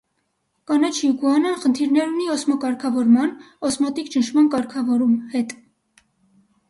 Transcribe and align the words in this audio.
Կանաչ 0.69 0.93
իգուանան 1.07 1.59
խնդիրներ 1.65 2.09
ունի 2.13 2.25
օսմոկարգավորման 2.37 3.35
(օսմոտիկ 3.71 4.11
ճնշման 4.17 4.51
կարգավորում) 4.57 5.17
հետ։ 5.35 5.55